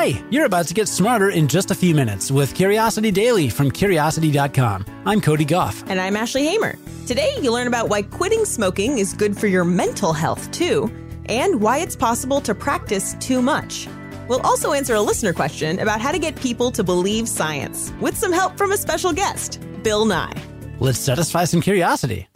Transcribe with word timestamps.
Hi, 0.00 0.22
you're 0.30 0.46
about 0.46 0.68
to 0.68 0.74
get 0.74 0.86
smarter 0.86 1.30
in 1.30 1.48
just 1.48 1.72
a 1.72 1.74
few 1.74 1.92
minutes 1.92 2.30
with 2.30 2.54
Curiosity 2.54 3.10
Daily 3.10 3.48
from 3.48 3.68
Curiosity.com. 3.68 4.84
I'm 5.04 5.20
Cody 5.20 5.44
Gough. 5.44 5.82
And 5.88 6.00
I'm 6.00 6.16
Ashley 6.16 6.44
Hamer. 6.44 6.76
Today, 7.04 7.34
you 7.42 7.52
learn 7.52 7.66
about 7.66 7.88
why 7.88 8.02
quitting 8.02 8.44
smoking 8.44 8.98
is 8.98 9.12
good 9.12 9.36
for 9.36 9.48
your 9.48 9.64
mental 9.64 10.12
health, 10.12 10.52
too, 10.52 10.88
and 11.26 11.60
why 11.60 11.78
it's 11.78 11.96
possible 11.96 12.40
to 12.42 12.54
practice 12.54 13.16
too 13.18 13.42
much. 13.42 13.88
We'll 14.28 14.46
also 14.46 14.72
answer 14.72 14.94
a 14.94 15.00
listener 15.00 15.32
question 15.32 15.80
about 15.80 16.00
how 16.00 16.12
to 16.12 16.20
get 16.20 16.36
people 16.36 16.70
to 16.70 16.84
believe 16.84 17.28
science 17.28 17.92
with 18.00 18.16
some 18.16 18.32
help 18.32 18.56
from 18.56 18.70
a 18.70 18.76
special 18.76 19.12
guest, 19.12 19.58
Bill 19.82 20.04
Nye. 20.04 20.40
Let's 20.78 21.00
satisfy 21.00 21.44
some 21.44 21.60
curiosity. 21.60 22.28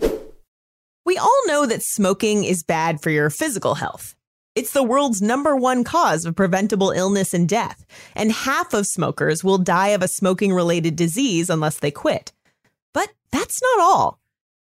We 1.06 1.16
all 1.16 1.46
know 1.46 1.64
that 1.66 1.84
smoking 1.84 2.42
is 2.42 2.64
bad 2.64 3.00
for 3.00 3.10
your 3.10 3.30
physical 3.30 3.76
health. 3.76 4.16
It's 4.54 4.72
the 4.72 4.82
world's 4.82 5.22
number 5.22 5.56
one 5.56 5.82
cause 5.82 6.26
of 6.26 6.36
preventable 6.36 6.90
illness 6.90 7.32
and 7.32 7.48
death, 7.48 7.86
and 8.14 8.30
half 8.30 8.74
of 8.74 8.86
smokers 8.86 9.42
will 9.42 9.56
die 9.56 9.88
of 9.88 10.02
a 10.02 10.08
smoking 10.08 10.52
related 10.52 10.94
disease 10.94 11.48
unless 11.48 11.78
they 11.78 11.90
quit. 11.90 12.32
But 12.92 13.08
that's 13.30 13.62
not 13.62 13.80
all. 13.80 14.18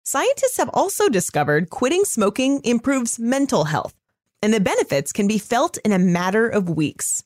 Scientists 0.04 0.56
have 0.58 0.70
also 0.72 1.08
discovered 1.08 1.70
quitting 1.70 2.04
smoking 2.04 2.60
improves 2.62 3.18
mental 3.18 3.64
health, 3.64 3.94
and 4.40 4.54
the 4.54 4.60
benefits 4.60 5.10
can 5.10 5.26
be 5.26 5.38
felt 5.38 5.78
in 5.78 5.90
a 5.90 5.98
matter 5.98 6.48
of 6.48 6.70
weeks. 6.70 7.24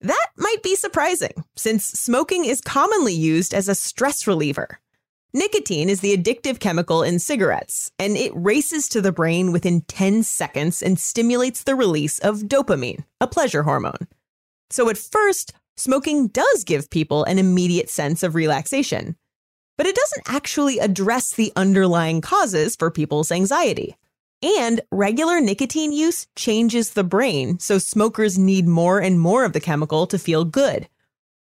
That 0.00 0.28
might 0.36 0.62
be 0.62 0.76
surprising, 0.76 1.44
since 1.56 1.84
smoking 1.84 2.44
is 2.44 2.60
commonly 2.60 3.14
used 3.14 3.52
as 3.52 3.68
a 3.68 3.74
stress 3.74 4.28
reliever. 4.28 4.78
Nicotine 5.36 5.88
is 5.88 5.98
the 5.98 6.16
addictive 6.16 6.60
chemical 6.60 7.02
in 7.02 7.18
cigarettes, 7.18 7.90
and 7.98 8.16
it 8.16 8.30
races 8.36 8.88
to 8.90 9.00
the 9.00 9.10
brain 9.10 9.50
within 9.50 9.80
10 9.80 10.22
seconds 10.22 10.80
and 10.80 10.96
stimulates 10.96 11.64
the 11.64 11.74
release 11.74 12.20
of 12.20 12.42
dopamine, 12.42 13.02
a 13.20 13.26
pleasure 13.26 13.64
hormone. 13.64 14.06
So 14.70 14.88
at 14.88 14.96
first, 14.96 15.52
smoking 15.76 16.28
does 16.28 16.62
give 16.62 16.88
people 16.88 17.24
an 17.24 17.40
immediate 17.40 17.90
sense 17.90 18.22
of 18.22 18.36
relaxation, 18.36 19.16
but 19.76 19.88
it 19.88 19.96
doesn't 19.96 20.32
actually 20.32 20.78
address 20.78 21.32
the 21.32 21.52
underlying 21.56 22.20
causes 22.20 22.76
for 22.76 22.92
people's 22.92 23.32
anxiety. 23.32 23.96
And 24.40 24.82
regular 24.92 25.40
nicotine 25.40 25.90
use 25.90 26.28
changes 26.36 26.90
the 26.90 27.02
brain, 27.02 27.58
so 27.58 27.78
smokers 27.78 28.38
need 28.38 28.68
more 28.68 29.00
and 29.00 29.18
more 29.18 29.44
of 29.44 29.52
the 29.52 29.58
chemical 29.58 30.06
to 30.06 30.16
feel 30.16 30.44
good. 30.44 30.88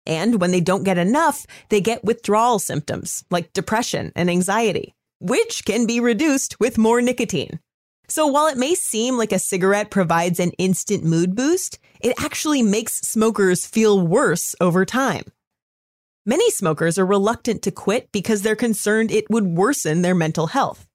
And 0.06 0.42
when 0.42 0.52
they 0.52 0.62
don't 0.62 0.84
get 0.84 0.98
enough, 0.98 1.46
they 1.70 1.82
get 1.82 2.04
withdrawal 2.04 2.60
symptoms 2.60 3.24
like 3.30 3.54
depression 3.54 4.12
and 4.16 4.30
anxiety, 4.30 4.94
which 5.20 5.66
can 5.66 5.86
be 5.86 6.00
reduced 6.00 6.60
with 6.60 6.78
more 6.78 7.02
nicotine. 7.02 7.60
So 8.08 8.28
while 8.28 8.48
it 8.48 8.58
may 8.58 8.76
seem 8.76 9.18
like 9.18 9.32
a 9.32 9.40
cigarette 9.40 9.90
provides 9.90 10.40
an 10.40 10.52
instant 10.58 11.06
mood 11.06 11.36
boost, 11.36 11.80
it 12.02 12.14
actually 12.22 12.62
makes 12.62 12.96
smokers 12.96 13.66
feel 13.66 14.06
worse 14.06 14.56
over 14.60 14.86
time. 14.86 15.24
Many 16.26 16.52
smokers 16.52 17.00
are 17.00 17.06
reluctant 17.06 17.62
to 17.64 17.72
quit 17.72 18.12
because 18.12 18.42
they're 18.42 18.56
concerned 18.56 19.12
it 19.12 19.30
would 19.30 19.46
worsen 19.48 20.02
their 20.02 20.14
mental 20.14 20.48
health. 20.48 20.88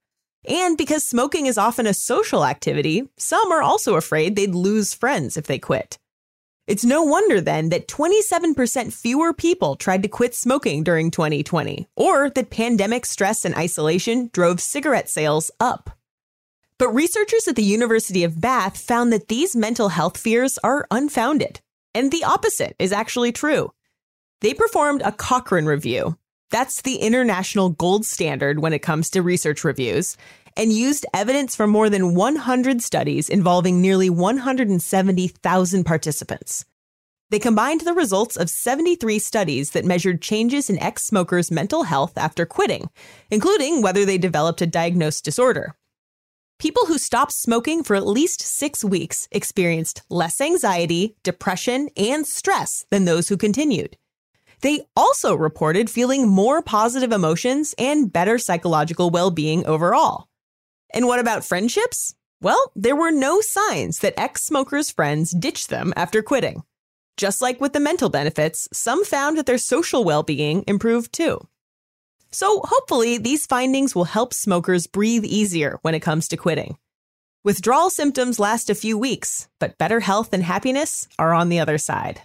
And 0.46 0.76
because 0.76 1.04
smoking 1.04 1.46
is 1.46 1.58
often 1.58 1.86
a 1.86 1.94
social 1.94 2.44
activity, 2.44 3.08
some 3.16 3.50
are 3.50 3.62
also 3.62 3.96
afraid 3.96 4.36
they'd 4.36 4.54
lose 4.54 4.94
friends 4.94 5.36
if 5.36 5.46
they 5.46 5.58
quit. 5.58 5.98
It's 6.67 6.84
no 6.84 7.05
wonder 7.05 7.41
then 7.41 7.69
that 7.69 7.86
27% 7.86 8.92
fewer 8.92 9.33
people 9.33 9.77
tried 9.77 10.03
to 10.03 10.09
quit 10.09 10.34
smoking 10.34 10.83
during 10.83 11.12
2020, 11.12 11.86
or 11.95 12.28
that 12.31 12.50
pandemic 12.50 13.06
stress 13.06 13.45
and 13.45 13.55
isolation 13.55 14.31
drove 14.33 14.61
cigarette 14.61 15.09
sales 15.09 15.53
up. 15.61 15.91
But 16.77 16.89
researchers 16.92 17.47
at 17.47 17.55
the 17.55 17.62
University 17.62 18.25
of 18.25 18.41
Bath 18.41 18.78
found 18.78 19.12
that 19.12 19.28
these 19.28 19.55
mental 19.55 19.91
health 19.91 20.17
fears 20.17 20.59
are 20.64 20.89
unfounded, 20.91 21.61
and 21.94 22.11
the 22.11 22.25
opposite 22.25 22.75
is 22.81 22.92
actually 22.92 23.31
true. 23.31 23.72
They 24.41 24.53
performed 24.53 25.03
a 25.03 25.12
Cochrane 25.12 25.67
review. 25.67 26.19
That's 26.50 26.83
the 26.83 26.97
international 26.97 27.70
gold 27.70 28.05
standard 28.05 28.59
when 28.59 28.72
it 28.72 28.81
comes 28.81 29.09
to 29.11 29.22
research 29.22 29.62
reviews, 29.62 30.16
and 30.56 30.72
used 30.72 31.06
evidence 31.12 31.55
from 31.55 31.71
more 31.71 31.91
than 31.91 32.15
100 32.15 32.83
studies 32.83 33.28
involving 33.28 33.81
nearly 33.81 34.11
170,000 34.11 35.84
participants. 35.84 36.65
They 37.31 37.39
combined 37.41 37.81
the 37.81 37.93
results 37.93 38.37
of 38.37 38.49
73 38.49 39.19
studies 39.19 39.72
that 39.72 39.84
measured 39.84 40.22
changes 40.22 40.71
in 40.71 40.78
ex 40.78 41.05
smokers' 41.05 41.50
mental 41.50 41.83
health 41.83 42.17
after 42.17 42.47
quitting, 42.47 42.89
including 43.31 43.83
whether 43.83 44.05
they 44.05 44.19
developed 44.19 44.62
a 44.62 44.67
diagnosed 44.67 45.25
disorder. 45.25 45.75
People 46.59 46.87
who 46.87 46.99
stopped 46.99 47.33
smoking 47.33 47.83
for 47.83 47.97
at 47.97 48.06
least 48.06 48.41
six 48.41 48.83
weeks 48.83 49.28
experienced 49.31 50.03
less 50.09 50.41
anxiety, 50.41 51.17
depression, 51.23 51.91
and 51.97 52.27
stress 52.27 52.87
than 52.91 53.05
those 53.05 53.28
who 53.28 53.37
continued. 53.37 53.99
They 54.62 54.87
also 54.97 55.34
reported 55.34 55.91
feeling 55.91 56.27
more 56.28 56.62
positive 56.62 57.12
emotions 57.12 57.75
and 57.77 58.11
better 58.11 58.38
psychological 58.38 59.11
well 59.11 59.31
being 59.31 59.67
overall. 59.67 60.28
And 60.96 61.06
what 61.06 61.20
about 61.20 61.44
friendships? 61.44 62.14
Well, 62.40 62.72
there 62.74 62.96
were 62.96 63.10
no 63.10 63.42
signs 63.42 63.98
that 63.98 64.18
ex 64.18 64.42
smokers' 64.44 64.90
friends 64.90 65.30
ditched 65.32 65.68
them 65.68 65.92
after 65.94 66.22
quitting. 66.22 66.62
Just 67.18 67.42
like 67.42 67.60
with 67.60 67.74
the 67.74 67.80
mental 67.80 68.08
benefits, 68.08 68.66
some 68.72 69.04
found 69.04 69.36
that 69.36 69.44
their 69.44 69.58
social 69.58 70.04
well 70.04 70.22
being 70.22 70.64
improved 70.66 71.12
too. 71.12 71.46
So 72.32 72.62
hopefully, 72.64 73.18
these 73.18 73.44
findings 73.44 73.94
will 73.94 74.04
help 74.04 74.32
smokers 74.32 74.86
breathe 74.86 75.26
easier 75.26 75.78
when 75.82 75.94
it 75.94 76.00
comes 76.00 76.28
to 76.28 76.38
quitting. 76.38 76.78
Withdrawal 77.44 77.90
symptoms 77.90 78.38
last 78.38 78.70
a 78.70 78.74
few 78.74 78.96
weeks, 78.96 79.48
but 79.60 79.76
better 79.76 80.00
health 80.00 80.32
and 80.32 80.42
happiness 80.42 81.08
are 81.18 81.34
on 81.34 81.50
the 81.50 81.60
other 81.60 81.76
side. 81.76 82.22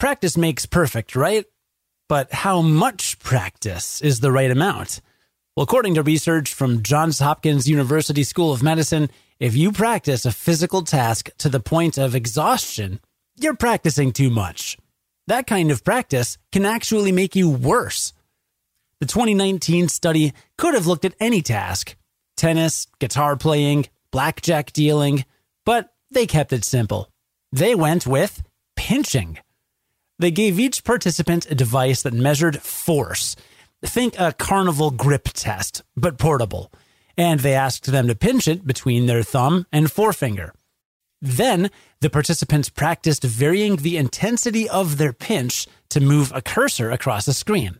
Practice 0.00 0.36
makes 0.36 0.66
perfect, 0.66 1.14
right? 1.14 1.44
But 2.08 2.32
how 2.32 2.62
much 2.62 3.20
practice 3.20 4.02
is 4.02 4.18
the 4.18 4.32
right 4.32 4.50
amount? 4.50 5.00
Well, 5.58 5.64
according 5.64 5.94
to 5.94 6.04
research 6.04 6.54
from 6.54 6.84
Johns 6.84 7.18
Hopkins 7.18 7.68
University 7.68 8.22
School 8.22 8.52
of 8.52 8.62
Medicine, 8.62 9.10
if 9.40 9.56
you 9.56 9.72
practice 9.72 10.24
a 10.24 10.30
physical 10.30 10.82
task 10.82 11.30
to 11.38 11.48
the 11.48 11.58
point 11.58 11.98
of 11.98 12.14
exhaustion, 12.14 13.00
you're 13.34 13.56
practicing 13.56 14.12
too 14.12 14.30
much. 14.30 14.78
That 15.26 15.48
kind 15.48 15.72
of 15.72 15.82
practice 15.82 16.38
can 16.52 16.64
actually 16.64 17.10
make 17.10 17.34
you 17.34 17.50
worse. 17.50 18.12
The 19.00 19.06
2019 19.06 19.88
study 19.88 20.32
could 20.58 20.74
have 20.74 20.86
looked 20.86 21.04
at 21.04 21.16
any 21.18 21.42
task 21.42 21.96
tennis, 22.36 22.86
guitar 23.00 23.36
playing, 23.36 23.86
blackjack 24.12 24.72
dealing, 24.72 25.24
but 25.66 25.92
they 26.08 26.28
kept 26.28 26.52
it 26.52 26.62
simple. 26.62 27.10
They 27.50 27.74
went 27.74 28.06
with 28.06 28.44
pinching. 28.76 29.40
They 30.20 30.30
gave 30.30 30.60
each 30.60 30.84
participant 30.84 31.50
a 31.50 31.56
device 31.56 32.02
that 32.02 32.14
measured 32.14 32.62
force 32.62 33.34
Think 33.84 34.18
a 34.18 34.32
carnival 34.32 34.90
grip 34.90 35.28
test, 35.32 35.82
but 35.96 36.18
portable. 36.18 36.72
And 37.16 37.40
they 37.40 37.54
asked 37.54 37.86
them 37.86 38.08
to 38.08 38.14
pinch 38.14 38.48
it 38.48 38.66
between 38.66 39.06
their 39.06 39.22
thumb 39.22 39.66
and 39.72 39.90
forefinger. 39.90 40.52
Then 41.20 41.70
the 42.00 42.10
participants 42.10 42.68
practiced 42.68 43.22
varying 43.22 43.76
the 43.76 43.96
intensity 43.96 44.68
of 44.68 44.98
their 44.98 45.12
pinch 45.12 45.66
to 45.90 46.00
move 46.00 46.32
a 46.34 46.42
cursor 46.42 46.90
across 46.90 47.26
a 47.26 47.34
screen. 47.34 47.78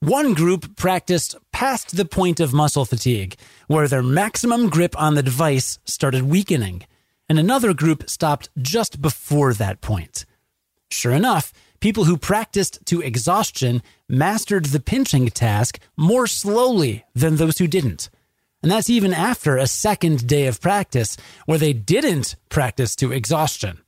One 0.00 0.34
group 0.34 0.76
practiced 0.76 1.36
past 1.52 1.96
the 1.96 2.04
point 2.04 2.38
of 2.38 2.52
muscle 2.52 2.84
fatigue, 2.84 3.36
where 3.66 3.88
their 3.88 4.02
maximum 4.02 4.68
grip 4.68 4.98
on 5.00 5.14
the 5.14 5.22
device 5.22 5.78
started 5.84 6.22
weakening, 6.22 6.86
and 7.28 7.38
another 7.38 7.72
group 7.74 8.08
stopped 8.08 8.50
just 8.60 9.00
before 9.00 9.54
that 9.54 9.80
point. 9.80 10.26
Sure 10.90 11.12
enough, 11.12 11.52
people 11.86 12.06
who 12.06 12.16
practiced 12.16 12.84
to 12.84 13.00
exhaustion 13.00 13.80
mastered 14.08 14.64
the 14.64 14.80
pinching 14.80 15.28
task 15.28 15.78
more 15.96 16.26
slowly 16.26 17.04
than 17.14 17.36
those 17.36 17.58
who 17.58 17.68
didn't. 17.68 18.10
And 18.60 18.72
that's 18.72 18.90
even 18.90 19.14
after 19.14 19.56
a 19.56 19.68
second 19.68 20.26
day 20.26 20.48
of 20.48 20.60
practice 20.60 21.16
where 21.44 21.58
they 21.58 21.72
didn't 21.72 22.34
practice 22.48 22.96
to 22.96 23.12
exhaustion. 23.12 23.78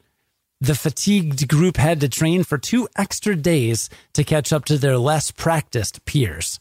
The 0.61 0.77
fatigued 0.77 1.49
group 1.49 1.77
had 1.77 1.99
to 1.99 2.09
train 2.09 2.45
for 2.45 2.57
two 2.57 2.89
extra 2.95 3.35
days 3.35 3.91
to 4.13 4.23
catch 4.23 4.53
up 4.53 4.65
to 4.67 4.79
their 4.79 4.97
less 4.97 5.33
practiced 5.33 6.05
peers. 6.05 6.61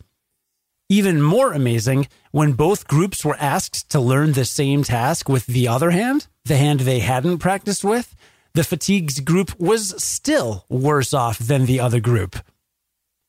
Even 0.90 1.22
more 1.22 1.54
amazing, 1.54 2.08
when 2.32 2.54
both 2.54 2.88
groups 2.88 3.24
were 3.24 3.38
asked 3.40 3.92
to 3.92 4.00
learn 4.00 4.32
the 4.32 4.44
same 4.44 4.84
task 4.84 5.30
with 5.30 5.46
the 5.46 5.68
other 5.68 5.92
hand, 5.92 6.26
the 6.46 6.58
hand 6.58 6.80
they 6.80 6.98
hadn't 6.98 7.38
practiced 7.38 7.84
with, 7.84 8.16
the 8.58 8.64
fatigued 8.64 9.24
group 9.24 9.52
was 9.60 9.94
still 10.04 10.66
worse 10.68 11.14
off 11.14 11.38
than 11.38 11.68
the 11.68 11.80
other 11.80 12.00
group. 12.00 12.38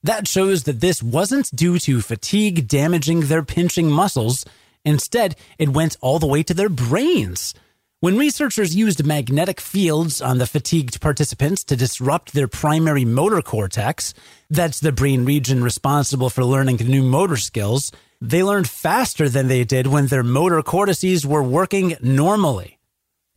That 0.03 0.27
shows 0.27 0.63
that 0.63 0.81
this 0.81 1.03
wasn't 1.03 1.55
due 1.55 1.79
to 1.81 2.01
fatigue 2.01 2.67
damaging 2.67 3.21
their 3.21 3.43
pinching 3.43 3.91
muscles. 3.91 4.47
Instead, 4.87 5.37
it 5.59 5.69
went 5.69 5.99
all 6.01 6.19
the 6.19 6.27
way 6.27 6.43
to 6.45 6.55
their 6.55 6.71
brains. 6.71 7.53
When 8.01 8.17
researchers 8.17 8.75
used 8.75 9.05
magnetic 9.05 9.61
fields 9.61 10.23
on 10.23 10.39
the 10.39 10.47
fatigued 10.47 10.99
participants 11.03 11.63
to 11.65 11.77
disrupt 11.77 12.33
their 12.33 12.49
primary 12.49 13.05
motor 13.05 13.43
cortex, 13.43 14.15
that's 14.49 14.81
the 14.81 14.93
brain 14.93 15.27
region 15.27 15.63
responsible 15.63 16.31
for 16.31 16.43
learning 16.43 16.79
new 16.79 17.03
motor 17.03 17.37
skills, 17.37 17.93
they 18.19 18.43
learned 18.43 18.71
faster 18.71 19.29
than 19.29 19.49
they 19.49 19.65
did 19.65 19.89
when 19.89 20.07
their 20.07 20.23
motor 20.23 20.63
cortices 20.63 21.27
were 21.27 21.43
working 21.43 21.97
normally. 22.01 22.78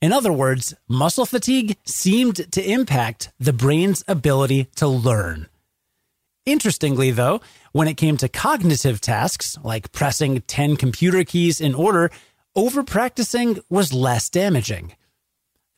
In 0.01 0.12
other 0.12 0.33
words, 0.33 0.74
muscle 0.88 1.27
fatigue 1.27 1.77
seemed 1.86 2.51
to 2.51 2.63
impact 2.63 3.31
the 3.39 3.53
brain's 3.53 4.03
ability 4.07 4.65
to 4.77 4.88
learn. 4.88 5.48
Interestingly, 6.44 7.12
though, 7.12 7.39
when 7.71 7.88
it 7.88 7.98
came 7.98 8.18
to 8.18 8.27
cognitive 8.27 9.00
tasks 9.00 9.59
like 9.63 9.92
pressing 9.92 10.42
10 10.42 10.75
computer 10.75 11.24
keys 11.24 11.62
in 11.62 11.75
order, 11.75 12.09
overpracticing 12.57 13.62
was 13.69 13.94
less 13.94 14.27
damaging. 14.27 14.95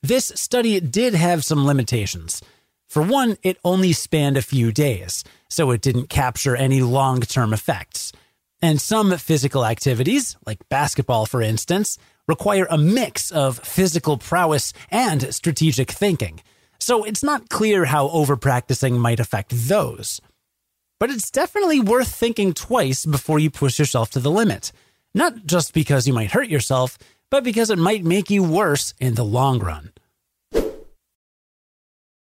This 0.02 0.32
study 0.36 0.80
did 0.80 1.16
have 1.16 1.44
some 1.44 1.66
limitations. 1.66 2.42
For 2.88 3.02
one, 3.02 3.38
it 3.44 3.58
only 3.66 3.92
spanned 3.92 4.38
a 4.38 4.42
few 4.42 4.72
days, 4.72 5.26
so 5.50 5.72
it 5.72 5.82
didn't 5.82 6.08
capture 6.08 6.56
any 6.56 6.82
long 6.82 7.20
term 7.22 7.52
effects. 7.52 8.14
And 8.64 8.80
some 8.80 9.18
physical 9.18 9.66
activities, 9.66 10.38
like 10.46 10.70
basketball 10.70 11.26
for 11.26 11.42
instance, 11.42 11.98
require 12.30 12.66
a 12.70 12.78
mix 12.78 13.30
of 13.30 13.60
physical 13.60 14.18
prowess 14.18 14.72
and 14.90 15.36
strategic 15.36 15.92
thinking. 15.92 16.40
So 16.80 17.04
it's 17.04 17.24
not 17.24 17.50
clear 17.50 17.84
how 17.84 18.08
overpracticing 18.08 18.98
might 18.98 19.20
affect 19.20 19.50
those. 19.52 20.22
But 20.98 21.10
it's 21.10 21.30
definitely 21.30 21.82
worth 21.82 22.08
thinking 22.08 22.54
twice 22.54 23.06
before 23.06 23.38
you 23.38 23.52
push 23.52 23.78
yourself 23.78 24.12
to 24.12 24.22
the 24.22 24.32
limit. 24.32 24.72
Not 25.14 25.46
just 25.46 25.74
because 25.74 26.08
you 26.08 26.14
might 26.14 26.32
hurt 26.32 26.48
yourself, 26.48 26.98
but 27.30 27.44
because 27.44 27.70
it 27.70 27.78
might 27.78 28.06
make 28.06 28.30
you 28.30 28.44
worse 28.44 28.94
in 28.98 29.16
the 29.16 29.26
long 29.26 29.60
run. 29.60 29.92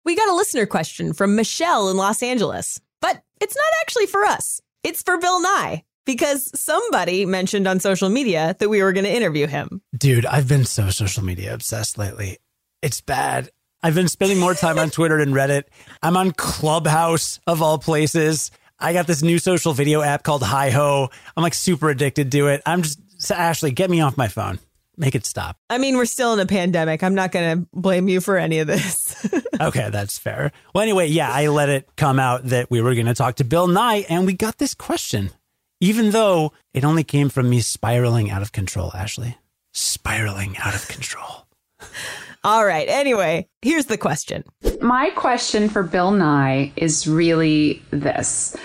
We 0.03 0.15
got 0.15 0.29
a 0.29 0.33
listener 0.33 0.65
question 0.65 1.13
from 1.13 1.35
Michelle 1.35 1.89
in 1.89 1.97
Los 1.97 2.23
Angeles, 2.23 2.81
but 2.99 3.21
it's 3.39 3.55
not 3.55 3.73
actually 3.81 4.07
for 4.07 4.25
us. 4.25 4.59
It's 4.83 5.03
for 5.03 5.19
Bill 5.19 5.39
Nye 5.39 5.83
because 6.05 6.51
somebody 6.59 7.25
mentioned 7.25 7.67
on 7.67 7.79
social 7.79 8.09
media 8.09 8.55
that 8.59 8.69
we 8.69 8.81
were 8.81 8.93
going 8.93 9.05
to 9.05 9.15
interview 9.15 9.47
him. 9.47 9.81
Dude, 9.97 10.25
I've 10.25 10.47
been 10.47 10.65
so 10.65 10.89
social 10.89 11.23
media 11.23 11.53
obsessed 11.53 11.97
lately. 11.97 12.37
It's 12.81 13.01
bad. 13.01 13.49
I've 13.83 13.95
been 13.95 14.07
spending 14.07 14.39
more 14.39 14.53
time 14.53 14.77
on 14.77 14.89
Twitter 14.89 15.19
and 15.19 15.33
Reddit. 15.33 15.63
I'm 16.03 16.15
on 16.15 16.31
Clubhouse 16.31 17.39
of 17.47 17.61
all 17.61 17.79
places. 17.79 18.51
I 18.79 18.93
got 18.93 19.07
this 19.07 19.21
new 19.21 19.39
social 19.39 19.73
video 19.73 20.01
app 20.01 20.23
called 20.23 20.43
Hi 20.43 20.69
Ho. 20.71 21.09
I'm 21.35 21.43
like 21.43 21.53
super 21.53 21.89
addicted 21.89 22.31
to 22.31 22.47
it. 22.47 22.61
I'm 22.65 22.81
just 22.81 22.99
Ashley, 23.31 23.71
get 23.71 23.89
me 23.89 24.01
off 24.01 24.17
my 24.17 24.27
phone. 24.27 24.59
Make 24.97 25.15
it 25.15 25.25
stop. 25.25 25.57
I 25.69 25.77
mean, 25.77 25.95
we're 25.97 26.05
still 26.05 26.33
in 26.33 26.39
a 26.39 26.45
pandemic. 26.45 27.01
I'm 27.03 27.15
not 27.15 27.31
going 27.31 27.59
to 27.59 27.67
blame 27.73 28.07
you 28.07 28.21
for 28.21 28.37
any 28.37 28.59
of 28.59 28.67
this. 28.67 29.15
okay, 29.61 29.89
that's 29.89 30.17
fair. 30.17 30.51
Well, 30.73 30.81
anyway, 30.81 31.07
yeah, 31.07 31.31
I 31.31 31.47
let 31.47 31.69
it 31.69 31.89
come 31.95 32.19
out 32.19 32.45
that 32.45 32.69
we 32.69 32.81
were 32.81 32.93
going 32.93 33.05
to 33.05 33.13
talk 33.13 33.35
to 33.35 33.43
Bill 33.43 33.67
Nye, 33.67 34.05
and 34.09 34.25
we 34.25 34.33
got 34.33 34.57
this 34.57 34.73
question 34.73 35.31
even 35.81 36.11
though 36.11 36.53
it 36.73 36.85
only 36.85 37.03
came 37.03 37.27
from 37.27 37.49
me 37.49 37.59
spiraling 37.59 38.29
out 38.29 38.41
of 38.41 38.53
control, 38.53 38.91
Ashley. 38.93 39.37
Spiraling 39.73 40.55
out 40.59 40.75
of 40.75 40.87
control. 40.87 41.47
All 42.43 42.65
right. 42.65 42.87
Anyway, 42.87 43.47
here's 43.61 43.87
the 43.87 43.97
question. 43.97 44.43
My 44.81 45.11
question 45.11 45.69
for 45.69 45.83
Bill 45.83 46.11
Nye 46.11 46.71
is 46.75 47.07
really 47.07 47.83
this. 47.91 48.55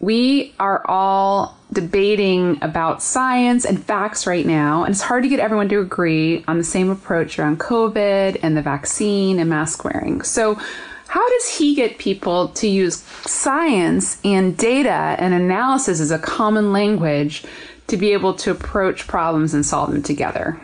We 0.00 0.54
are 0.60 0.86
all 0.88 1.56
debating 1.72 2.58
about 2.62 3.02
science 3.02 3.64
and 3.64 3.82
facts 3.82 4.26
right 4.26 4.46
now, 4.46 4.84
and 4.84 4.92
it's 4.92 5.02
hard 5.02 5.22
to 5.24 5.28
get 5.28 5.40
everyone 5.40 5.68
to 5.70 5.80
agree 5.80 6.44
on 6.46 6.58
the 6.58 6.64
same 6.64 6.88
approach 6.90 7.38
around 7.38 7.58
COVID 7.58 8.38
and 8.42 8.56
the 8.56 8.62
vaccine 8.62 9.40
and 9.40 9.50
mask 9.50 9.84
wearing. 9.84 10.22
So, 10.22 10.60
how 11.08 11.26
does 11.30 11.58
he 11.58 11.74
get 11.74 11.98
people 11.98 12.48
to 12.48 12.68
use 12.68 12.96
science 13.26 14.20
and 14.24 14.56
data 14.56 15.16
and 15.18 15.34
analysis 15.34 16.00
as 16.00 16.10
a 16.10 16.18
common 16.18 16.72
language 16.72 17.44
to 17.86 17.96
be 17.96 18.12
able 18.12 18.34
to 18.34 18.50
approach 18.50 19.06
problems 19.06 19.54
and 19.54 19.64
solve 19.64 19.90
them 19.90 20.02
together? 20.02 20.60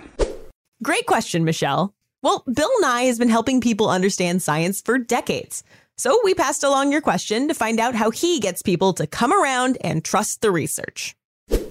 Great 0.83 1.07
question, 1.07 1.45
Michelle. 1.45 1.95
Well, 2.23 2.45
Bill 2.53 2.71
Nye 2.81 3.03
has 3.03 3.19
been 3.19 3.31
helping 3.31 3.61
people 3.61 3.89
understand 3.89 4.43
science 4.43 4.83
for 4.83 4.99
decades. 4.99 5.65
So 5.97 6.19
we 6.25 6.35
passed 6.35 6.63
along 6.63 6.93
your 6.93 7.01
question 7.01 7.49
to 7.49 7.55
find 7.55 7.81
out 7.81 7.95
how 7.95 8.11
he 8.11 8.39
gets 8.39 8.63
people 8.63 8.93
to 8.95 9.07
come 9.07 9.33
around 9.33 9.79
and 9.81 10.05
trust 10.05 10.43
the 10.43 10.51
research. 10.51 11.15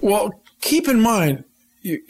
Well, 0.00 0.42
keep 0.60 0.88
in 0.88 1.00
mind, 1.00 1.44
you, 1.82 2.00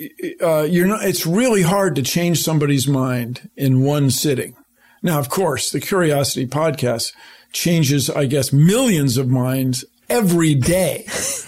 uh, 0.41 0.63
you're 0.63 0.87
not, 0.87 1.05
it's 1.05 1.27
really 1.27 1.63
hard 1.63 1.97
to 1.97 2.03
change 2.03 2.43
somebody's 2.43 2.87
mind 2.87 3.51
in 3.57 3.83
one 3.83 4.11
sitting. 4.11 4.57
Now, 5.05 5.19
of 5.19 5.29
course, 5.29 5.71
the 5.71 5.81
Curiosity 5.81 6.47
podcast 6.47 7.13
changes, 7.53 8.09
I 8.09 8.25
guess, 8.25 8.55
millions 8.55 9.19
of 9.19 9.29
minds 9.29 9.85
every 10.09 10.55
day. 10.55 11.07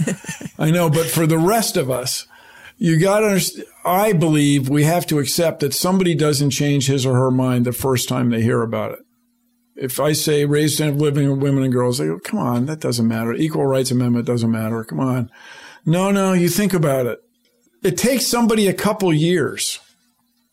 I 0.58 0.70
know, 0.70 0.90
but 0.90 1.06
for 1.06 1.26
the 1.26 1.38
rest 1.38 1.78
of 1.78 1.90
us, 1.90 2.26
you 2.76 3.00
got 3.00 3.20
to 3.20 3.28
understand. 3.28 3.66
I 3.82 4.12
believe 4.12 4.68
we 4.68 4.84
have 4.84 5.06
to 5.06 5.18
accept 5.18 5.60
that 5.60 5.72
somebody 5.72 6.14
doesn't 6.14 6.50
change 6.50 6.86
his 6.86 7.06
or 7.06 7.14
her 7.14 7.30
mind 7.30 7.64
the 7.64 7.72
first 7.72 8.10
time 8.10 8.28
they 8.28 8.42
hear 8.42 8.60
about 8.60 8.92
it. 8.92 8.98
If 9.74 10.00
I 10.00 10.12
say 10.12 10.44
raise 10.44 10.74
standard 10.74 10.96
of 10.96 11.00
living 11.00 11.26
of 11.26 11.38
women 11.38 11.62
and 11.62 11.72
girls, 11.72 11.96
they 11.96 12.06
go, 12.06 12.18
come 12.18 12.38
on, 12.38 12.66
that 12.66 12.80
doesn't 12.80 13.08
matter. 13.08 13.32
Equal 13.32 13.66
rights 13.66 13.90
amendment 13.90 14.26
doesn't 14.26 14.50
matter. 14.50 14.84
Come 14.84 15.00
on. 15.00 15.30
No, 15.86 16.10
no, 16.10 16.34
you 16.34 16.50
think 16.50 16.74
about 16.74 17.06
it. 17.06 17.20
It 17.82 17.96
takes 17.96 18.26
somebody 18.26 18.68
a 18.68 18.74
couple 18.74 19.14
years 19.14 19.78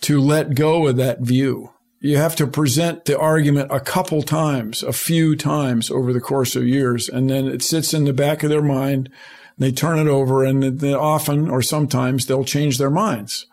to 0.02 0.22
let 0.22 0.56
go 0.56 0.88
of 0.88 0.96
that 0.98 1.20
view 1.20 1.73
you 2.04 2.18
have 2.18 2.36
to 2.36 2.46
present 2.46 3.06
the 3.06 3.18
argument 3.18 3.72
a 3.72 3.80
couple 3.80 4.22
times, 4.24 4.84
a 4.84 4.92
few 4.92 5.38
times 5.38 5.90
over 5.90 6.12
the 6.12 6.20
course 6.20 6.54
of 6.54 6.68
years, 6.68 7.08
and 7.08 7.30
then 7.30 7.48
it 7.48 7.64
sits 7.64 7.94
in 7.94 8.04
the 8.04 8.12
back 8.12 8.44
of 8.44 8.50
their 8.50 8.62
mind. 8.62 9.10
They 9.58 9.72
turn 9.72 9.98
it 10.00 10.10
over, 10.10 10.44
and 10.44 10.62
then 10.62 10.96
often 10.96 11.50
or 11.50 11.62
sometimes 11.62 12.26
they'll 12.26 12.44
change 12.44 12.78
their 12.78 12.90
minds, 12.90 13.46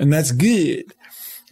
and 0.00 0.12
that's 0.12 0.32
good. 0.32 0.92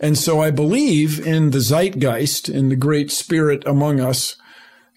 And 0.01 0.19
so 0.19 0.41
I 0.41 0.51
believe 0.51 1.25
in 1.25 1.53
the 1.53 1.61
zeitgeist, 1.61 2.49
in 2.49 2.69
the 2.69 2.75
great 2.75 3.13
spirit 3.13 3.63
among 3.65 4.01
us. 4.01 4.35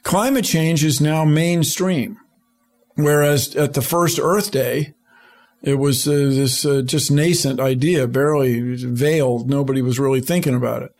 Climate 0.01 0.45
change 0.45 0.83
is 0.83 0.99
now 0.99 1.23
mainstream, 1.23 2.17
whereas 2.95 3.55
at 3.55 3.75
the 3.75 3.83
first 3.83 4.17
Earth 4.19 4.49
Day, 4.49 4.95
it 5.61 5.75
was 5.75 6.07
uh, 6.07 6.13
this 6.13 6.65
uh, 6.65 6.81
just 6.81 7.11
nascent 7.11 7.59
idea, 7.59 8.07
barely 8.07 8.75
veiled. 8.75 9.51
Nobody 9.51 9.83
was 9.83 9.99
really 9.99 10.19
thinking 10.19 10.55
about 10.55 10.81
it. 10.81 10.92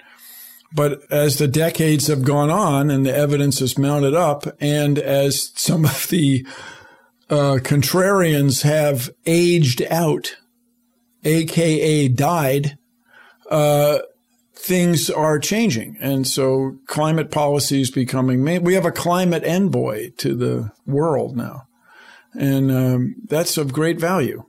But 0.76 1.02
as 1.12 1.38
the 1.38 1.48
decades 1.48 2.08
have 2.08 2.24
gone 2.24 2.50
on 2.50 2.90
and 2.90 3.06
the 3.06 3.16
evidence 3.16 3.60
has 3.60 3.78
mounted 3.78 4.16
up, 4.16 4.46
and 4.60 4.98
as 4.98 5.52
some 5.56 5.86
of 5.86 6.08
the 6.10 6.46
uh, 7.30 7.60
contrarians 7.62 8.64
have 8.64 9.10
aged 9.26 9.84
out, 9.90 10.36
aka 11.24 12.08
died, 12.08 12.78
uh, 13.50 14.00
things 14.56 15.10
are 15.10 15.40
changing. 15.40 15.98
And 16.00 16.26
so 16.28 16.78
climate 16.88 17.32
policy 17.32 17.82
is 17.82 17.92
becoming, 17.92 18.64
we 18.64 18.74
have 18.74 18.86
a 18.86 18.92
climate 18.92 19.44
envoy 19.44 20.12
to 20.18 20.36
the 20.36 20.72
world 20.86 21.36
now. 21.36 21.68
And 22.34 22.72
um, 22.72 23.16
that's 23.26 23.58
of 23.58 23.74
great 23.74 24.00
value. 24.00 24.44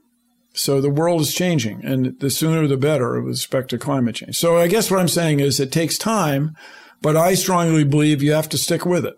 So 0.55 0.79
the 0.79 0.89
world 0.89 1.21
is 1.21 1.33
changing, 1.33 1.83
and 1.83 2.19
the 2.19 2.29
sooner 2.29 2.65
the 2.67 2.77
better 2.77 3.21
with 3.21 3.33
respect 3.33 3.69
to 3.69 3.77
climate 3.77 4.15
change. 4.15 4.37
So 4.37 4.57
I 4.57 4.67
guess 4.67 4.89
what 4.89 4.99
I'm 4.99 5.07
saying 5.07 5.39
is 5.41 5.59
it 5.59 5.71
takes 5.71 5.97
time, 5.97 6.55
but 7.01 7.17
I 7.17 7.33
strongly 7.35 7.83
believe 7.83 8.23
you 8.23 8.31
have 8.31 8.49
to 8.49 8.57
stick 8.57 8.85
with 8.85 9.05
it. 9.05 9.15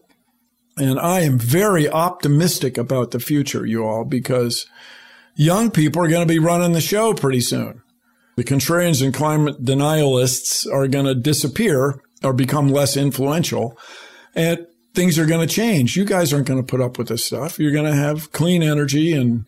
And 0.77 0.99
I 0.99 1.21
am 1.21 1.39
very 1.39 1.89
optimistic 1.89 2.77
about 2.77 3.11
the 3.11 3.19
future, 3.19 3.65
you 3.65 3.83
all, 3.85 4.03
because 4.03 4.67
young 5.35 5.71
people 5.71 6.03
are 6.03 6.07
going 6.07 6.27
to 6.27 6.31
be 6.31 6.39
running 6.39 6.73
the 6.73 6.81
show 6.81 7.13
pretty 7.13 7.41
soon. 7.41 7.81
The 8.35 8.43
contrarians 8.43 9.03
and 9.03 9.13
climate 9.13 9.63
denialists 9.63 10.71
are 10.71 10.87
going 10.87 11.05
to 11.05 11.15
disappear 11.15 12.01
or 12.23 12.33
become 12.33 12.67
less 12.67 12.95
influential. 12.95 13.77
And 14.35 14.67
things 14.93 15.17
are 15.17 15.25
going 15.25 15.47
to 15.47 15.53
change. 15.53 15.95
You 15.95 16.05
guys 16.05 16.33
aren't 16.33 16.47
going 16.47 16.59
to 16.59 16.65
put 16.65 16.81
up 16.81 16.97
with 16.97 17.07
this 17.07 17.25
stuff. 17.25 17.57
You're 17.57 17.71
going 17.71 17.91
to 17.91 17.97
have 17.97 18.31
clean 18.31 18.61
energy 18.61 19.13
and 19.13 19.47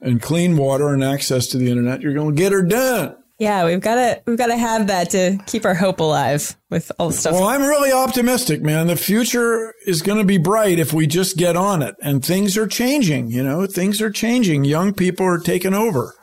and 0.00 0.20
clean 0.20 0.56
water 0.56 0.92
and 0.92 1.02
access 1.02 1.46
to 1.48 1.58
the 1.58 1.70
internet, 1.70 2.00
you're 2.00 2.14
going 2.14 2.34
to 2.34 2.40
get 2.40 2.52
her 2.52 2.62
done. 2.62 3.16
Yeah, 3.38 3.66
we've 3.66 3.80
got 3.80 3.96
to 3.96 4.22
we've 4.26 4.38
got 4.38 4.46
to 4.46 4.56
have 4.56 4.86
that 4.86 5.10
to 5.10 5.38
keep 5.46 5.66
our 5.66 5.74
hope 5.74 6.00
alive 6.00 6.56
with 6.70 6.90
all 6.98 7.08
the 7.08 7.14
stuff. 7.14 7.34
Well, 7.34 7.44
I'm 7.44 7.62
really 7.62 7.92
optimistic, 7.92 8.62
man. 8.62 8.86
The 8.86 8.96
future 8.96 9.74
is 9.84 10.00
going 10.00 10.18
to 10.18 10.24
be 10.24 10.38
bright 10.38 10.78
if 10.78 10.94
we 10.94 11.06
just 11.06 11.36
get 11.36 11.54
on 11.54 11.82
it. 11.82 11.94
And 12.00 12.24
things 12.24 12.56
are 12.56 12.66
changing, 12.66 13.30
you 13.30 13.42
know, 13.42 13.66
things 13.66 14.00
are 14.00 14.10
changing. 14.10 14.64
Young 14.64 14.94
people 14.94 15.26
are 15.26 15.38
taking 15.38 15.74
over. 15.74 16.14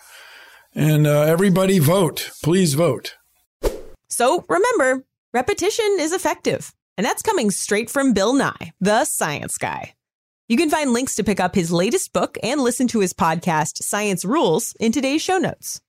And 0.74 1.06
uh, 1.06 1.22
everybody 1.22 1.78
vote. 1.78 2.32
Please 2.42 2.74
vote. 2.74 3.16
So 4.08 4.44
remember, 4.50 5.06
repetition 5.34 5.98
is 6.00 6.14
effective. 6.14 6.74
And 6.98 7.06
that's 7.06 7.22
coming 7.22 7.52
straight 7.52 7.92
from 7.92 8.14
Bill 8.14 8.34
Nye, 8.34 8.74
the 8.80 9.06
science 9.06 9.60
guy. 9.60 9.94
You 10.54 10.58
can 10.58 10.70
find 10.70 10.94
links 10.94 11.16
to 11.16 11.24
pick 11.24 11.40
up 11.40 11.56
his 11.56 11.72
latest 11.72 12.14
book 12.14 12.38
and 12.44 12.62
listen 12.62 12.88
to 12.90 13.00
his 13.00 13.12
podcast, 13.12 13.82
Science 13.82 14.24
Rules, 14.24 14.76
in 14.80 14.92
today's 14.92 15.24
show 15.24 15.40
notes. 15.40 15.82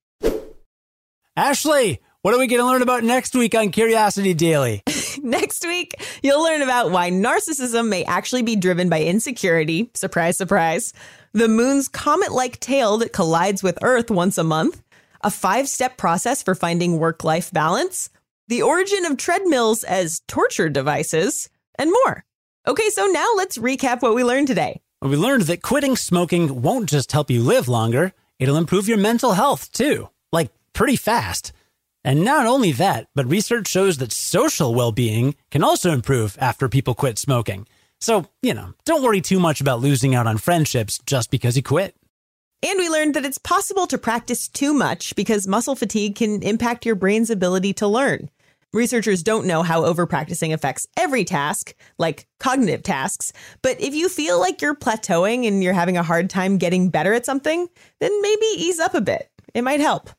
Ashley, 1.36 2.00
what 2.22 2.32
are 2.32 2.38
we 2.38 2.46
going 2.46 2.62
to 2.62 2.66
learn 2.66 2.80
about 2.80 3.04
next 3.04 3.34
week 3.34 3.54
on 3.54 3.72
Curiosity 3.72 4.32
Daily? 4.32 4.82
next 5.22 5.66
week, 5.66 5.92
you'll 6.22 6.42
learn 6.42 6.62
about 6.62 6.90
why 6.90 7.10
narcissism 7.10 7.90
may 7.90 8.04
actually 8.04 8.40
be 8.40 8.56
driven 8.56 8.88
by 8.88 9.02
insecurity. 9.02 9.90
Surprise, 9.92 10.38
surprise. 10.38 10.94
The 11.34 11.46
moon's 11.46 11.86
comet 11.86 12.32
like 12.32 12.58
tail 12.58 12.96
that 12.96 13.12
collides 13.12 13.62
with 13.62 13.78
Earth 13.82 14.10
once 14.10 14.38
a 14.38 14.44
month, 14.44 14.82
a 15.20 15.30
five 15.30 15.68
step 15.68 15.98
process 15.98 16.42
for 16.42 16.54
finding 16.54 16.98
work 16.98 17.22
life 17.22 17.52
balance, 17.52 18.08
the 18.48 18.62
origin 18.62 19.04
of 19.04 19.18
treadmills 19.18 19.84
as 19.84 20.22
torture 20.26 20.70
devices, 20.70 21.50
and 21.78 21.90
more. 21.90 22.24
Okay, 22.66 22.88
so 22.88 23.04
now 23.04 23.26
let's 23.36 23.58
recap 23.58 24.00
what 24.00 24.14
we 24.14 24.24
learned 24.24 24.46
today. 24.46 24.80
We 25.02 25.16
learned 25.16 25.42
that 25.42 25.60
quitting 25.60 25.96
smoking 25.96 26.62
won't 26.62 26.88
just 26.88 27.12
help 27.12 27.30
you 27.30 27.42
live 27.42 27.68
longer, 27.68 28.14
it'll 28.38 28.56
improve 28.56 28.88
your 28.88 28.96
mental 28.96 29.34
health 29.34 29.70
too, 29.70 30.08
like 30.32 30.50
pretty 30.72 30.96
fast. 30.96 31.52
And 32.04 32.24
not 32.24 32.46
only 32.46 32.72
that, 32.72 33.08
but 33.14 33.28
research 33.28 33.68
shows 33.68 33.98
that 33.98 34.12
social 34.12 34.74
well 34.74 34.92
being 34.92 35.34
can 35.50 35.62
also 35.62 35.90
improve 35.90 36.38
after 36.40 36.66
people 36.70 36.94
quit 36.94 37.18
smoking. 37.18 37.66
So, 38.00 38.26
you 38.40 38.54
know, 38.54 38.72
don't 38.86 39.02
worry 39.02 39.20
too 39.20 39.40
much 39.40 39.60
about 39.60 39.80
losing 39.80 40.14
out 40.14 40.26
on 40.26 40.38
friendships 40.38 40.98
just 41.04 41.30
because 41.30 41.58
you 41.58 41.62
quit. 41.62 41.94
And 42.62 42.78
we 42.78 42.88
learned 42.88 43.12
that 43.12 43.26
it's 43.26 43.36
possible 43.36 43.86
to 43.88 43.98
practice 43.98 44.48
too 44.48 44.72
much 44.72 45.14
because 45.16 45.46
muscle 45.46 45.76
fatigue 45.76 46.14
can 46.14 46.42
impact 46.42 46.86
your 46.86 46.94
brain's 46.94 47.28
ability 47.28 47.74
to 47.74 47.86
learn. 47.86 48.30
Researchers 48.74 49.22
don't 49.22 49.46
know 49.46 49.62
how 49.62 49.82
overpracticing 49.82 50.52
affects 50.52 50.88
every 50.96 51.24
task, 51.24 51.76
like 51.96 52.26
cognitive 52.40 52.82
tasks, 52.82 53.32
but 53.62 53.80
if 53.80 53.94
you 53.94 54.08
feel 54.08 54.40
like 54.40 54.60
you're 54.60 54.74
plateauing 54.74 55.46
and 55.46 55.62
you're 55.62 55.72
having 55.72 55.96
a 55.96 56.02
hard 56.02 56.28
time 56.28 56.58
getting 56.58 56.90
better 56.90 57.14
at 57.14 57.24
something, 57.24 57.68
then 58.00 58.20
maybe 58.20 58.46
ease 58.56 58.80
up 58.80 58.94
a 58.94 59.00
bit. 59.00 59.30
It 59.54 59.62
might 59.62 59.78
help. 59.78 60.10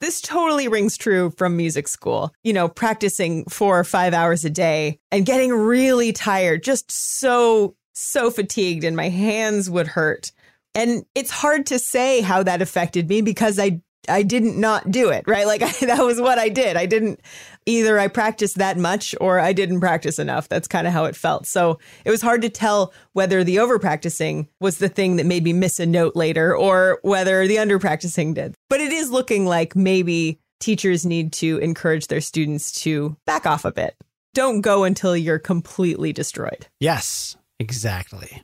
This 0.00 0.22
totally 0.22 0.66
rings 0.66 0.96
true 0.96 1.28
from 1.36 1.58
music 1.58 1.86
school. 1.88 2.32
You 2.42 2.54
know, 2.54 2.70
practicing 2.70 3.44
four 3.50 3.78
or 3.78 3.84
five 3.84 4.14
hours 4.14 4.46
a 4.46 4.50
day 4.50 4.98
and 5.12 5.26
getting 5.26 5.52
really 5.52 6.14
tired, 6.14 6.62
just 6.62 6.90
so, 6.90 7.76
so 7.92 8.30
fatigued, 8.30 8.82
and 8.82 8.96
my 8.96 9.10
hands 9.10 9.68
would 9.68 9.88
hurt. 9.88 10.32
And 10.74 11.04
it's 11.14 11.30
hard 11.30 11.66
to 11.66 11.78
say 11.78 12.22
how 12.22 12.44
that 12.44 12.62
affected 12.62 13.10
me 13.10 13.20
because 13.20 13.58
I 13.58 13.82
I 14.08 14.22
didn't 14.22 14.58
not 14.58 14.90
do 14.90 15.10
it, 15.10 15.24
right? 15.26 15.46
Like 15.46 15.62
I, 15.82 15.86
that 15.86 16.04
was 16.04 16.20
what 16.20 16.38
I 16.38 16.48
did. 16.48 16.76
I 16.76 16.86
didn't 16.86 17.20
either 17.66 17.98
I 17.98 18.08
practiced 18.08 18.56
that 18.56 18.76
much 18.78 19.14
or 19.20 19.38
I 19.38 19.52
didn't 19.52 19.80
practice 19.80 20.18
enough. 20.18 20.48
That's 20.48 20.68
kind 20.68 20.86
of 20.86 20.92
how 20.92 21.04
it 21.04 21.16
felt. 21.16 21.46
So 21.46 21.78
it 22.04 22.10
was 22.10 22.22
hard 22.22 22.42
to 22.42 22.48
tell 22.48 22.92
whether 23.12 23.44
the 23.44 23.58
over 23.58 23.78
practicing 23.78 24.48
was 24.60 24.78
the 24.78 24.88
thing 24.88 25.16
that 25.16 25.26
made 25.26 25.44
me 25.44 25.52
miss 25.52 25.78
a 25.78 25.86
note 25.86 26.16
later 26.16 26.56
or 26.56 26.98
whether 27.02 27.46
the 27.46 27.58
under 27.58 27.78
practicing 27.78 28.34
did. 28.34 28.54
But 28.68 28.80
it 28.80 28.92
is 28.92 29.10
looking 29.10 29.46
like 29.46 29.76
maybe 29.76 30.40
teachers 30.60 31.06
need 31.06 31.32
to 31.34 31.58
encourage 31.58 32.06
their 32.08 32.20
students 32.20 32.72
to 32.82 33.16
back 33.26 33.46
off 33.46 33.64
a 33.64 33.72
bit. 33.72 33.96
Don't 34.32 34.60
go 34.60 34.84
until 34.84 35.16
you're 35.16 35.38
completely 35.38 36.12
destroyed. 36.12 36.68
Yes, 36.78 37.36
exactly. 37.58 38.42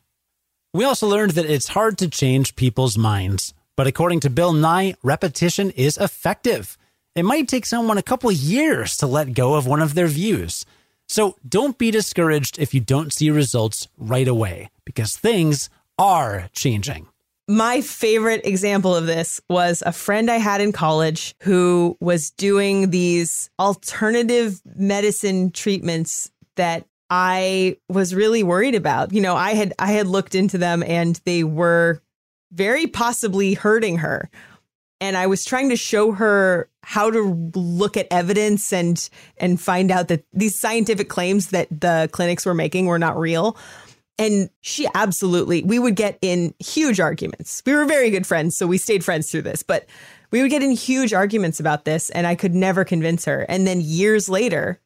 We 0.74 0.84
also 0.84 1.06
learned 1.06 1.32
that 1.32 1.46
it's 1.46 1.68
hard 1.68 1.96
to 1.98 2.08
change 2.08 2.56
people's 2.56 2.98
minds. 2.98 3.54
But 3.76 3.86
according 3.86 4.20
to 4.20 4.30
Bill 4.30 4.54
Nye, 4.54 4.94
repetition 5.02 5.70
is 5.70 5.98
effective. 5.98 6.78
It 7.14 7.24
might 7.24 7.46
take 7.46 7.66
someone 7.66 7.98
a 7.98 8.02
couple 8.02 8.32
years 8.32 8.96
to 8.98 9.06
let 9.06 9.34
go 9.34 9.54
of 9.54 9.66
one 9.66 9.82
of 9.82 9.94
their 9.94 10.06
views. 10.06 10.64
So 11.08 11.36
don't 11.46 11.78
be 11.78 11.90
discouraged 11.90 12.58
if 12.58 12.74
you 12.74 12.80
don't 12.80 13.12
see 13.12 13.30
results 13.30 13.86
right 13.96 14.26
away, 14.26 14.70
because 14.84 15.16
things 15.16 15.70
are 15.98 16.48
changing. 16.52 17.06
My 17.48 17.80
favorite 17.80 18.44
example 18.44 18.94
of 18.94 19.06
this 19.06 19.40
was 19.48 19.82
a 19.86 19.92
friend 19.92 20.30
I 20.30 20.38
had 20.38 20.60
in 20.60 20.72
college 20.72 21.36
who 21.42 21.96
was 22.00 22.30
doing 22.32 22.90
these 22.90 23.50
alternative 23.58 24.60
medicine 24.74 25.52
treatments 25.52 26.30
that 26.56 26.86
I 27.08 27.76
was 27.88 28.14
really 28.14 28.42
worried 28.42 28.74
about. 28.74 29.12
You 29.12 29.20
know, 29.20 29.36
I 29.36 29.54
had 29.54 29.74
I 29.78 29.92
had 29.92 30.08
looked 30.08 30.34
into 30.34 30.58
them 30.58 30.82
and 30.82 31.20
they 31.24 31.44
were 31.44 32.02
very 32.52 32.86
possibly 32.86 33.54
hurting 33.54 33.98
her. 33.98 34.30
And 35.00 35.16
I 35.16 35.26
was 35.26 35.44
trying 35.44 35.68
to 35.68 35.76
show 35.76 36.12
her 36.12 36.70
how 36.82 37.10
to 37.10 37.50
look 37.54 37.96
at 37.96 38.06
evidence 38.10 38.72
and 38.72 39.08
and 39.36 39.60
find 39.60 39.90
out 39.90 40.08
that 40.08 40.24
these 40.32 40.58
scientific 40.58 41.08
claims 41.08 41.48
that 41.48 41.68
the 41.70 42.08
clinics 42.12 42.46
were 42.46 42.54
making 42.54 42.86
were 42.86 42.98
not 42.98 43.18
real. 43.18 43.56
And 44.18 44.48
she 44.62 44.88
absolutely, 44.94 45.62
we 45.62 45.78
would 45.78 45.94
get 45.94 46.18
in 46.22 46.54
huge 46.58 47.00
arguments. 47.00 47.62
We 47.66 47.74
were 47.74 47.84
very 47.84 48.10
good 48.10 48.26
friends, 48.26 48.56
so 48.56 48.66
we 48.66 48.78
stayed 48.78 49.04
friends 49.04 49.30
through 49.30 49.42
this, 49.42 49.62
but 49.62 49.86
we 50.30 50.40
would 50.40 50.50
get 50.50 50.62
in 50.62 50.70
huge 50.70 51.12
arguments 51.12 51.60
about 51.60 51.84
this, 51.84 52.08
and 52.10 52.26
I 52.26 52.34
could 52.34 52.54
never 52.54 52.84
convince 52.84 53.26
her. 53.26 53.44
And 53.48 53.66
then 53.66 53.80
years 53.82 54.28
later, 54.28 54.80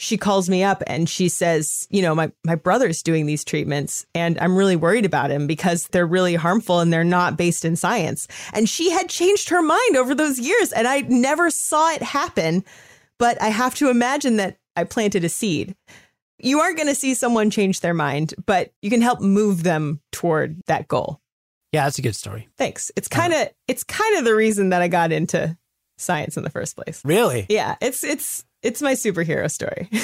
she 0.00 0.16
calls 0.16 0.48
me 0.48 0.64
up 0.64 0.82
and 0.86 1.10
she 1.10 1.28
says, 1.28 1.86
you 1.90 2.00
know, 2.00 2.14
my, 2.14 2.32
my 2.42 2.54
brother's 2.54 3.02
doing 3.02 3.26
these 3.26 3.44
treatments 3.44 4.06
and 4.14 4.38
I'm 4.38 4.56
really 4.56 4.74
worried 4.74 5.04
about 5.04 5.30
him 5.30 5.46
because 5.46 5.88
they're 5.88 6.06
really 6.06 6.36
harmful 6.36 6.80
and 6.80 6.90
they're 6.90 7.04
not 7.04 7.36
based 7.36 7.66
in 7.66 7.76
science. 7.76 8.26
And 8.54 8.66
she 8.66 8.90
had 8.90 9.10
changed 9.10 9.50
her 9.50 9.60
mind 9.60 9.98
over 9.98 10.14
those 10.14 10.38
years 10.38 10.72
and 10.72 10.88
I 10.88 11.02
never 11.02 11.50
saw 11.50 11.92
it 11.92 12.02
happen. 12.02 12.64
But 13.18 13.42
I 13.42 13.48
have 13.48 13.74
to 13.74 13.90
imagine 13.90 14.36
that 14.36 14.56
I 14.74 14.84
planted 14.84 15.22
a 15.22 15.28
seed. 15.28 15.76
You 16.38 16.60
aren't 16.60 16.78
going 16.78 16.88
to 16.88 16.94
see 16.94 17.12
someone 17.12 17.50
change 17.50 17.80
their 17.80 17.92
mind, 17.92 18.32
but 18.46 18.72
you 18.80 18.88
can 18.88 19.02
help 19.02 19.20
move 19.20 19.64
them 19.64 20.00
toward 20.12 20.62
that 20.64 20.88
goal. 20.88 21.20
Yeah, 21.72 21.84
that's 21.84 21.98
a 21.98 22.02
good 22.02 22.16
story. 22.16 22.48
Thanks. 22.56 22.90
It's 22.96 23.06
kind 23.06 23.34
of 23.34 23.50
it's 23.68 23.84
kind 23.84 24.16
of 24.16 24.24
the 24.24 24.34
reason 24.34 24.70
that 24.70 24.80
I 24.80 24.88
got 24.88 25.12
into 25.12 25.58
science 25.98 26.38
in 26.38 26.42
the 26.42 26.50
first 26.50 26.74
place. 26.74 27.02
Really? 27.04 27.44
Yeah, 27.50 27.76
it's 27.82 28.02
it's 28.02 28.46
it's 28.62 28.82
my 28.82 28.92
superhero 28.92 29.50
story. 29.50 29.88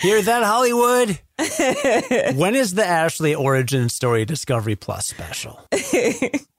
Hear 0.00 0.20
that, 0.22 0.42
Hollywood? 0.42 1.18
when 2.36 2.54
is 2.54 2.74
the 2.74 2.84
Ashley 2.84 3.34
origin 3.34 3.88
story 3.88 4.24
Discovery 4.24 4.76
Plus 4.76 5.06
special? 5.06 5.60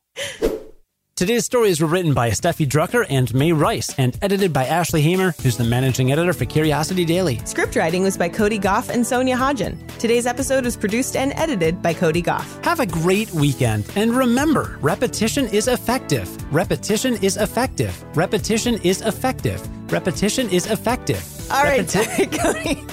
Today's 1.15 1.45
stories 1.45 1.79
were 1.79 1.87
written 1.87 2.13
by 2.13 2.29
Steffi 2.31 2.67
Drucker 2.67 3.05
and 3.09 3.33
Mae 3.33 3.53
Rice 3.53 3.95
and 3.97 4.17
edited 4.21 4.51
by 4.51 4.65
Ashley 4.65 5.01
Hamer, 5.01 5.31
who's 5.41 5.55
the 5.55 5.63
managing 5.63 6.11
editor 6.11 6.33
for 6.33 6.43
Curiosity 6.43 7.05
Daily. 7.05 7.39
Script 7.45 7.77
writing 7.77 8.03
was 8.03 8.17
by 8.17 8.27
Cody 8.27 8.57
Gough 8.57 8.89
and 8.89 9.07
Sonia 9.07 9.37
Hodgen. 9.37 9.77
Today's 9.97 10.25
episode 10.25 10.65
was 10.65 10.75
produced 10.75 11.15
and 11.15 11.31
edited 11.37 11.81
by 11.81 11.93
Cody 11.93 12.21
Gough. 12.21 12.61
Have 12.65 12.81
a 12.81 12.85
great 12.85 13.31
weekend. 13.31 13.89
And 13.95 14.11
remember, 14.13 14.77
repetition 14.81 15.45
is 15.45 15.69
effective. 15.69 16.27
Repetition 16.53 17.13
is 17.23 17.37
effective. 17.37 18.03
Repetition 18.17 18.75
is 18.83 18.99
effective. 19.01 19.61
Repetition 19.93 20.49
is 20.49 20.69
effective. 20.69 21.23
All 21.49 21.63
right, 21.63 21.85
Repeti- 21.85 22.39
Cody. 22.43 22.83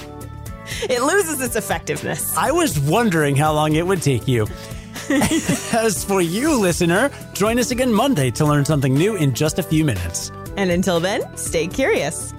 It 0.95 1.03
loses 1.03 1.41
its 1.41 1.57
effectiveness. 1.57 2.37
I 2.37 2.53
was 2.53 2.79
wondering 2.79 3.35
how 3.35 3.53
long 3.53 3.75
it 3.75 3.85
would 3.85 4.01
take 4.01 4.29
you. 4.29 4.47
As 5.73 6.05
for 6.05 6.23
you, 6.23 6.59
listener, 6.59 7.11
join 7.35 7.59
us 7.59 7.71
again 7.71 7.93
Monday 7.93 8.31
to 8.31 8.47
learn 8.47 8.65
something 8.65 8.95
new 8.95 9.17
in 9.17 9.35
just 9.35 9.59
a 9.59 9.63
few 9.63 9.85
minutes. 9.85 10.33
And 10.57 10.71
until 10.71 11.01
then, 11.01 11.37
stay 11.37 11.67
curious. 11.67 12.33